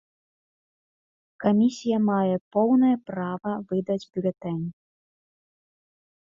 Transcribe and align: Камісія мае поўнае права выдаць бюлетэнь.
Камісія 1.43 1.97
мае 2.11 2.35
поўнае 2.55 2.95
права 3.11 3.53
выдаць 3.73 3.99
бюлетэнь. 4.15 4.65